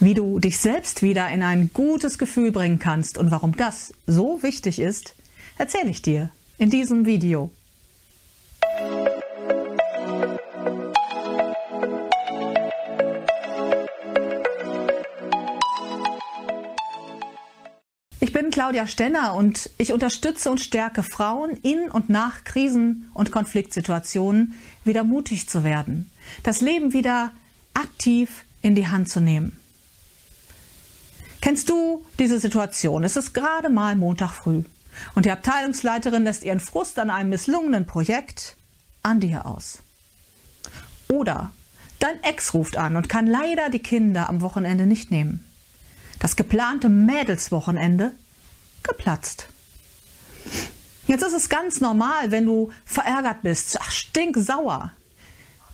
Wie 0.00 0.14
du 0.14 0.38
dich 0.38 0.58
selbst 0.58 1.02
wieder 1.02 1.28
in 1.28 1.42
ein 1.42 1.70
gutes 1.74 2.18
Gefühl 2.18 2.52
bringen 2.52 2.78
kannst 2.78 3.18
und 3.18 3.32
warum 3.32 3.56
das 3.56 3.92
so 4.06 4.44
wichtig 4.44 4.78
ist, 4.78 5.16
erzähle 5.56 5.90
ich 5.90 6.02
dir 6.02 6.30
in 6.56 6.70
diesem 6.70 7.04
Video. 7.04 7.50
Ich 18.20 18.32
bin 18.32 18.50
Claudia 18.50 18.86
Stenner 18.86 19.34
und 19.34 19.68
ich 19.78 19.92
unterstütze 19.92 20.48
und 20.48 20.60
stärke 20.60 21.02
Frauen 21.02 21.56
in 21.62 21.90
und 21.90 22.08
nach 22.08 22.44
Krisen- 22.44 23.10
und 23.14 23.32
Konfliktsituationen 23.32 24.54
wieder 24.84 25.02
mutig 25.02 25.48
zu 25.48 25.64
werden, 25.64 26.08
das 26.44 26.60
Leben 26.60 26.92
wieder 26.92 27.32
aktiv 27.74 28.44
in 28.62 28.76
die 28.76 28.86
Hand 28.86 29.08
zu 29.08 29.20
nehmen. 29.20 29.58
Kennst 31.48 31.70
du 31.70 32.04
diese 32.18 32.38
Situation? 32.40 33.04
Es 33.04 33.16
ist 33.16 33.32
gerade 33.32 33.70
mal 33.70 33.96
Montag 33.96 34.32
früh 34.32 34.64
und 35.14 35.24
die 35.24 35.30
Abteilungsleiterin 35.30 36.24
lässt 36.24 36.44
ihren 36.44 36.60
Frust 36.60 36.98
an 36.98 37.08
einem 37.08 37.30
misslungenen 37.30 37.86
Projekt 37.86 38.54
an 39.02 39.18
dir 39.20 39.46
aus. 39.46 39.78
Oder 41.08 41.50
dein 42.00 42.22
Ex 42.22 42.52
ruft 42.52 42.76
an 42.76 42.96
und 42.96 43.08
kann 43.08 43.26
leider 43.26 43.70
die 43.70 43.78
Kinder 43.78 44.28
am 44.28 44.42
Wochenende 44.42 44.84
nicht 44.84 45.10
nehmen. 45.10 45.42
Das 46.18 46.36
geplante 46.36 46.90
Mädelswochenende 46.90 48.12
geplatzt. 48.82 49.48
Jetzt 51.06 51.22
ist 51.22 51.32
es 51.32 51.48
ganz 51.48 51.80
normal, 51.80 52.30
wenn 52.30 52.44
du 52.44 52.72
verärgert 52.84 53.40
bist, 53.40 53.78
ach, 53.80 53.90
stinksauer, 53.90 54.92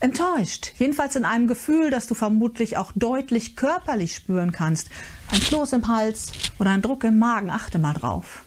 enttäuscht, 0.01 0.73
jedenfalls 0.79 1.17
in 1.17 1.25
einem 1.25 1.47
Gefühl, 1.47 1.91
das 1.91 2.07
du 2.07 2.15
vermutlich 2.15 2.77
auch 2.77 2.93
deutlich 2.95 3.57
körperlich 3.57 4.15
spüren 4.15 4.53
kannst. 4.53 4.89
Ein 5.31 5.41
Kloß 5.41 5.73
im 5.73 5.89
Hals 5.89 6.33
oder 6.59 6.71
ein 6.71 6.83
Druck 6.83 7.05
im 7.05 7.19
Magen, 7.19 7.51
achte 7.51 7.79
mal 7.79 7.95
drauf. 7.95 8.45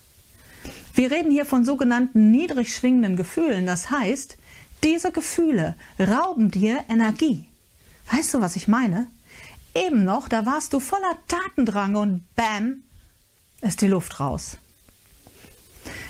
Wir 0.94 1.12
reden 1.12 1.32
hier 1.32 1.46
von 1.46 1.66
sogenannten 1.66 2.32
niedrig 2.32 2.76
schwingenden 2.76 3.16
Gefühlen, 3.16 3.66
das 3.66 3.92
heißt, 3.92 4.38
diese 4.84 5.12
Gefühle 5.12 5.76
rauben 6.00 6.52
dir 6.52 6.84
Energie. 6.90 7.46
Weißt 8.12 8.34
du, 8.34 8.42
was 8.42 8.56
ich 8.56 8.68
meine? 8.68 9.08
Eben 9.76 10.04
noch, 10.04 10.28
da 10.28 10.46
warst 10.46 10.74
du 10.74 10.80
voller 10.80 11.18
Tatendrang 11.28 11.96
und 11.96 12.24
bam, 12.36 12.84
ist 13.62 13.82
die 13.82 13.88
Luft 13.88 14.20
raus. 14.20 14.58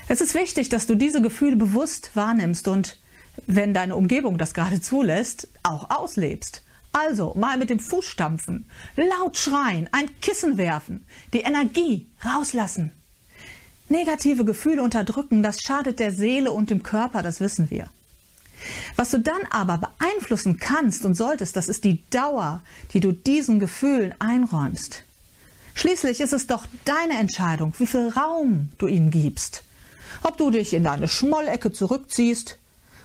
Es 0.08 0.22
ist 0.22 0.36
wichtig, 0.36 0.70
dass 0.70 0.88
du 0.88 0.96
diese 0.96 1.22
Gefühle 1.22 1.56
bewusst 1.56 2.12
wahrnimmst 2.14 2.68
und 2.68 2.98
wenn 3.46 3.74
deine 3.74 3.96
Umgebung 3.96 4.38
das 4.38 4.54
gerade 4.54 4.82
zulässt, 4.82 5.48
auch 5.64 5.90
auslebst. 5.90 6.64
Also 6.92 7.34
mal 7.36 7.58
mit 7.58 7.70
dem 7.70 7.80
Fuß 7.80 8.06
stampfen, 8.06 8.66
laut 8.96 9.38
schreien, 9.38 9.88
ein 9.92 10.10
Kissen 10.20 10.58
werfen, 10.58 11.06
die 11.34 11.42
Energie 11.42 12.08
rauslassen. 12.26 12.92
Negative 13.90 14.44
Gefühle 14.46 14.82
unterdrücken, 14.82 15.44
das 15.44 15.62
schadet 15.62 16.00
der 16.00 16.12
Seele 16.12 16.52
und 16.52 16.70
dem 16.70 16.84
Körper, 16.84 17.22
das 17.22 17.40
wissen 17.40 17.70
wir. 17.70 17.90
Was 18.96 19.12
du 19.12 19.20
dann 19.20 19.42
aber 19.52 19.78
beeinflussen 19.78 20.58
kannst 20.58 21.06
und 21.06 21.16
solltest, 21.16 21.56
das 21.56 21.70
ist 21.70 21.84
die 21.84 22.04
Dauer, 22.10 22.62
die 22.94 23.00
du 23.00 23.12
diesen 23.12 23.60
Gefühlen 23.60 24.16
einräumst. 24.20 25.04
Schließlich 25.76 26.20
ist 26.22 26.34
es 26.34 26.48
doch 26.48 26.66
deine 26.86 27.20
Entscheidung, 27.20 27.74
wie 27.78 27.86
viel 27.86 28.10
Raum 28.10 28.72
du 28.80 28.88
ihnen 28.88 29.12
gibst. 29.12 29.64
Ob 30.24 30.38
du 30.38 30.50
dich 30.50 30.74
in 30.74 30.84
deine 30.84 31.08
Schmollecke 31.08 31.72
zurückziehst 31.72 32.58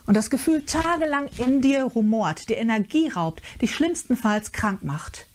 und 0.06 0.16
das 0.16 0.30
Gefühl 0.30 0.64
tagelang 0.64 1.28
in 1.38 1.60
dir 1.60 1.84
rumort, 1.84 2.48
dir 2.48 2.58
Energie 2.58 3.08
raubt, 3.08 3.42
dich 3.60 3.74
schlimmstenfalls 3.74 4.52
krank 4.52 4.82
macht. 4.82 5.26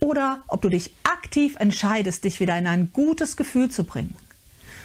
Oder 0.00 0.42
ob 0.46 0.62
du 0.62 0.68
dich 0.68 0.92
aktiv 1.02 1.56
entscheidest, 1.58 2.24
dich 2.24 2.40
wieder 2.40 2.56
in 2.56 2.66
ein 2.66 2.92
gutes 2.92 3.36
Gefühl 3.36 3.70
zu 3.70 3.84
bringen. 3.84 4.16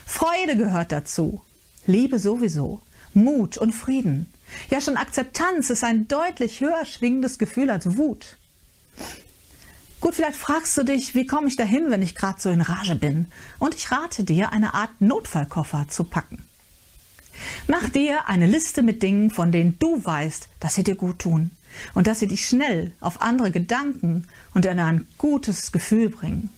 Freude 0.05 0.57
gehört 0.57 0.91
dazu, 0.91 1.41
Liebe 1.85 2.17
sowieso, 2.17 2.81
Mut 3.13 3.57
und 3.57 3.73
Frieden. 3.73 4.31
Ja, 4.69 4.79
schon 4.79 4.97
Akzeptanz 4.97 5.69
ist 5.69 5.83
ein 5.83 6.07
deutlich 6.07 6.61
höher 6.61 6.85
schwingendes 6.85 7.37
Gefühl 7.37 7.69
als 7.69 7.97
Wut. 7.97 8.37
Gut, 9.99 10.15
vielleicht 10.15 10.37
fragst 10.37 10.77
du 10.77 10.83
dich, 10.83 11.15
wie 11.15 11.25
komme 11.25 11.47
ich 11.47 11.55
dahin, 11.55 11.89
wenn 11.89 12.01
ich 12.01 12.15
gerade 12.15 12.39
so 12.39 12.49
in 12.49 12.61
Rage 12.61 12.95
bin? 12.95 13.27
Und 13.59 13.73
ich 13.75 13.91
rate 13.91 14.23
dir, 14.23 14.51
eine 14.51 14.73
Art 14.73 14.99
Notfallkoffer 14.99 15.87
zu 15.89 16.03
packen. 16.03 16.43
Mach 17.67 17.89
dir 17.89 18.27
eine 18.27 18.47
Liste 18.47 18.83
mit 18.83 19.03
Dingen, 19.03 19.31
von 19.31 19.51
denen 19.51 19.77
du 19.79 20.03
weißt, 20.03 20.49
dass 20.59 20.75
sie 20.75 20.83
dir 20.83 20.95
gut 20.95 21.19
tun 21.19 21.51
und 21.93 22.07
dass 22.07 22.19
sie 22.19 22.27
dich 22.27 22.45
schnell 22.47 22.91
auf 22.99 23.21
andere 23.21 23.51
Gedanken 23.51 24.27
und 24.53 24.65
in 24.65 24.79
ein 24.79 25.07
gutes 25.17 25.71
Gefühl 25.71 26.09
bringen. 26.09 26.49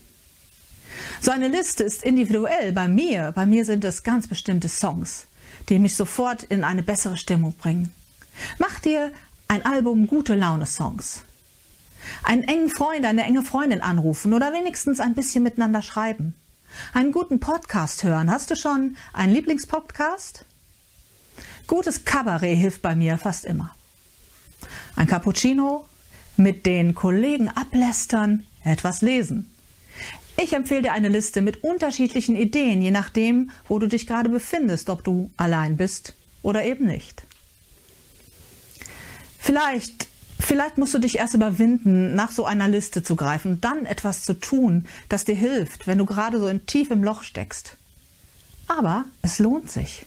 So 1.21 1.31
eine 1.31 1.47
Liste 1.47 1.83
ist 1.83 2.03
individuell 2.03 2.71
bei 2.71 2.87
mir. 2.87 3.31
Bei 3.33 3.45
mir 3.45 3.65
sind 3.65 3.83
es 3.83 4.03
ganz 4.03 4.27
bestimmte 4.27 4.69
Songs, 4.69 5.27
die 5.69 5.79
mich 5.79 5.95
sofort 5.95 6.43
in 6.43 6.63
eine 6.63 6.83
bessere 6.83 7.17
Stimmung 7.17 7.53
bringen. 7.53 7.93
Mach 8.57 8.79
dir 8.79 9.11
ein 9.47 9.65
Album 9.65 10.07
gute 10.07 10.35
Laune 10.35 10.65
Songs. 10.65 11.21
Einen 12.23 12.43
engen 12.43 12.69
Freund, 12.69 13.05
eine 13.05 13.23
enge 13.23 13.43
Freundin 13.43 13.81
anrufen 13.81 14.33
oder 14.33 14.53
wenigstens 14.53 14.99
ein 14.99 15.15
bisschen 15.15 15.43
miteinander 15.43 15.81
schreiben. 15.81 16.35
Einen 16.93 17.11
guten 17.11 17.39
Podcast 17.39 18.03
hören. 18.03 18.29
Hast 18.29 18.51
du 18.51 18.55
schon 18.55 18.97
einen 19.13 19.33
Lieblingspodcast? 19.33 20.45
Gutes 21.67 22.05
Kabarett 22.05 22.57
hilft 22.57 22.81
bei 22.81 22.95
mir 22.95 23.17
fast 23.17 23.45
immer. 23.45 23.75
Ein 24.95 25.07
Cappuccino, 25.07 25.85
mit 26.37 26.65
den 26.65 26.95
Kollegen 26.95 27.49
ablästern, 27.49 28.45
etwas 28.63 29.01
lesen. 29.01 29.51
Ich 30.37 30.53
empfehle 30.53 30.83
dir 30.83 30.91
eine 30.91 31.07
Liste 31.07 31.41
mit 31.41 31.63
unterschiedlichen 31.63 32.35
Ideen, 32.35 32.81
je 32.81 32.91
nachdem, 32.91 33.51
wo 33.67 33.79
du 33.79 33.87
dich 33.87 34.05
gerade 34.05 34.29
befindest, 34.29 34.89
ob 34.89 35.03
du 35.03 35.31
allein 35.37 35.77
bist 35.77 36.13
oder 36.41 36.65
eben 36.65 36.85
nicht. 36.85 37.23
Vielleicht, 39.39 40.07
vielleicht 40.39 40.77
musst 40.77 40.93
du 40.93 40.99
dich 40.99 41.17
erst 41.19 41.35
überwinden, 41.35 42.15
nach 42.15 42.31
so 42.31 42.45
einer 42.45 42.67
Liste 42.67 43.01
zu 43.01 43.15
greifen, 43.15 43.61
dann 43.61 43.85
etwas 43.85 44.23
zu 44.23 44.33
tun, 44.33 44.87
das 45.07 45.23
dir 45.23 45.35
hilft, 45.35 45.87
wenn 45.87 45.99
du 45.99 46.05
gerade 46.05 46.39
so 46.39 46.47
in 46.47 46.65
tief 46.65 46.91
im 46.91 47.03
Loch 47.03 47.23
steckst. 47.23 47.77
Aber 48.67 49.05
es 49.21 49.39
lohnt 49.39 49.71
sich. 49.71 50.05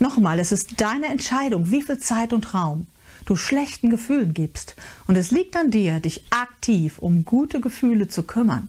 Nochmal, 0.00 0.38
es 0.40 0.50
ist 0.50 0.80
deine 0.80 1.06
Entscheidung, 1.06 1.70
wie 1.70 1.82
viel 1.82 1.98
Zeit 1.98 2.32
und 2.32 2.54
Raum 2.54 2.86
du 3.26 3.36
schlechten 3.36 3.90
Gefühlen 3.90 4.32
gibst. 4.32 4.74
Und 5.06 5.16
es 5.16 5.30
liegt 5.30 5.54
an 5.56 5.70
dir, 5.70 6.00
dich 6.00 6.24
aktiv 6.30 6.98
um 6.98 7.26
gute 7.26 7.60
Gefühle 7.60 8.08
zu 8.08 8.22
kümmern. 8.22 8.68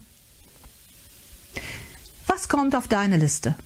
Was 2.26 2.48
kommt 2.48 2.76
auf 2.76 2.86
deine 2.86 3.16
Liste? 3.16 3.56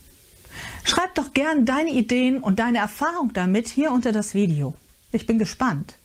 Schreib 0.85 1.17
doch 1.17 1.33
gern 1.33 1.67
deine 1.67 1.91
Ideen 1.91 2.39
und 2.39 2.61
deine 2.61 2.79
Erfahrung 2.79 3.33
damit 3.33 3.67
hier 3.67 3.91
unter 3.91 4.13
das 4.13 4.33
Video. 4.33 4.75
Ich 5.11 5.27
bin 5.27 5.41
gespannt. 5.41 5.97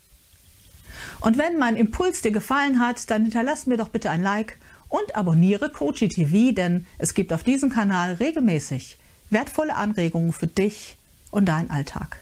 Und 1.20 1.38
wenn 1.38 1.60
mein 1.60 1.76
Impuls 1.76 2.24
dir 2.24 2.32
gefallen 2.32 2.80
hat, 2.80 3.12
dann 3.12 3.22
hinterlass 3.22 3.68
mir 3.68 3.78
doch 3.78 3.90
bitte 3.90 4.10
ein 4.10 4.24
Like 4.24 4.58
und 4.90 5.16
abonniere 5.16 5.70
Coachy 5.70 6.10
TV, 6.10 6.54
denn 6.54 6.88
es 6.98 7.14
gibt 7.14 7.32
auf 7.32 7.44
diesem 7.44 7.70
Kanal 7.70 8.16
regelmäßig 8.16 8.98
wertvolle 9.30 9.76
Anregungen 9.76 10.34
für 10.34 10.48
dich 10.48 10.98
und 11.32 11.46
deinen 11.46 11.72
Alltag. 11.72 12.20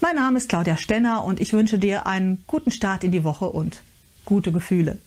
Mein 0.00 0.16
Name 0.16 0.38
ist 0.38 0.48
Claudia 0.48 0.76
Stenner 0.76 1.24
und 1.24 1.40
ich 1.40 1.52
wünsche 1.52 1.78
dir 1.78 2.06
einen 2.06 2.44
guten 2.46 2.70
Start 2.70 3.02
in 3.02 3.12
die 3.12 3.24
Woche 3.24 3.46
und 3.46 3.82
gute 4.24 4.52
Gefühle. 4.52 4.98